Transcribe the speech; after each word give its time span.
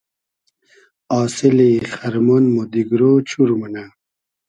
آسیلی 1.19 1.71
خئرمۉن 1.93 2.43
مۉ 2.53 2.57
دیگرۉ 2.71 3.01
چور 3.29 3.49
مونۂ 3.59 3.83